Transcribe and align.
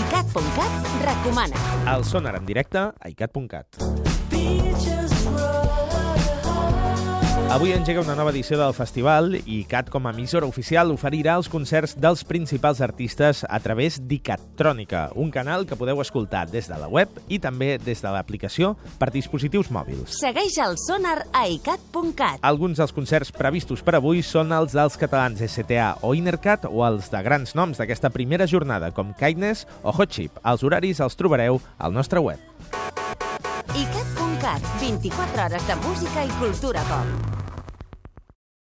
ICAT.cat 0.00 0.90
recomana. 1.04 1.56
El 1.96 2.04
sonar 2.04 2.36
en 2.36 2.46
directe 2.46 2.78
a 2.78 2.92
icat.cat. 3.08 4.05
Avui 7.48 7.70
engega 7.70 8.00
una 8.00 8.16
nova 8.18 8.32
edició 8.34 8.56
del 8.58 8.72
festival 8.74 9.36
i 9.38 9.60
CAT 9.70 9.86
com 9.88 10.08
a 10.08 10.10
emissora 10.10 10.48
oficial 10.50 10.90
oferirà 10.90 11.36
els 11.38 11.46
concerts 11.48 11.94
dels 11.94 12.24
principals 12.26 12.80
artistes 12.82 13.44
a 13.46 13.60
través 13.62 14.00
d'Icatrònica, 14.02 15.12
un 15.14 15.30
canal 15.30 15.62
que 15.64 15.78
podeu 15.78 16.02
escoltar 16.02 16.48
des 16.50 16.66
de 16.66 16.76
la 16.76 16.88
web 16.90 17.08
i 17.30 17.38
també 17.38 17.76
des 17.78 18.02
de 18.02 18.10
l'aplicació 18.10 18.72
per 18.98 19.12
dispositius 19.14 19.70
mòbils. 19.70 20.18
Segueix 20.18 20.58
el 20.58 20.74
sonar 20.82 21.20
a 21.30 21.46
ICAT.cat. 21.46 22.42
Alguns 22.42 22.82
dels 22.82 22.92
concerts 22.92 23.30
previstos 23.30 23.80
per 23.80 23.94
avui 24.00 24.26
són 24.26 24.50
els 24.50 24.74
dels 24.74 24.98
catalans 24.98 25.40
STA 25.46 25.94
o 26.02 26.16
Innercat 26.18 26.66
o 26.66 26.82
els 26.84 27.08
de 27.14 27.22
grans 27.22 27.54
noms 27.54 27.78
d'aquesta 27.78 28.10
primera 28.10 28.50
jornada 28.50 28.90
com 28.90 29.14
Kindness 29.14 29.68
o 29.86 29.94
Hot 29.94 30.10
Chip. 30.10 30.42
Els 30.42 30.66
horaris 30.66 30.98
els 31.00 31.14
trobareu 31.14 31.62
al 31.78 31.94
nostre 31.94 32.20
web. 32.20 32.42
ICAT.cat, 33.70 34.62
24 34.82 35.46
hores 35.46 35.66
de 35.70 35.80
música 35.86 36.26
i 36.26 36.38
cultura 36.42 36.82
pop. 36.90 37.35